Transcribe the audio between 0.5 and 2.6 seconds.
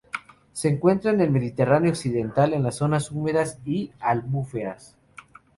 Se encuentra en el Mediterráneo occidental,